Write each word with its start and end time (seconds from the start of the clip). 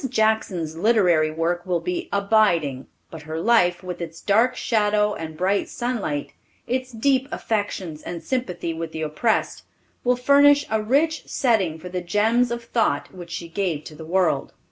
Jackson's 0.09 0.75
literary 0.75 1.29
work 1.29 1.63
will 1.63 1.79
be 1.79 2.09
abiding, 2.11 2.87
but 3.11 3.21
her 3.21 3.39
life, 3.39 3.83
with 3.83 4.01
its 4.01 4.19
dark 4.19 4.55
shadow 4.55 5.13
and 5.13 5.37
bright 5.37 5.69
sunlight, 5.69 6.33
its 6.65 6.91
deep 6.91 7.27
affections 7.31 8.01
and 8.01 8.23
sympathy 8.23 8.73
with 8.73 8.93
the 8.93 9.03
oppressed, 9.03 9.61
will 10.03 10.15
furnish 10.15 10.65
a 10.71 10.81
rich 10.81 11.27
setting 11.27 11.77
for 11.77 11.89
the 11.89 12.01
gems 12.01 12.49
of 12.49 12.63
thought 12.63 13.13
which 13.13 13.29
she 13.29 13.47
gave 13.47 13.83
to 13.83 13.93
the 13.93 14.03
world. 14.03 14.53